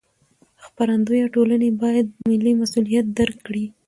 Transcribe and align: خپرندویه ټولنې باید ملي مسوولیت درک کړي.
خپرندویه 0.65 1.25
ټولنې 1.35 1.69
باید 1.81 2.07
ملي 2.27 2.53
مسوولیت 2.59 3.05
درک 3.17 3.37
کړي. 3.47 3.65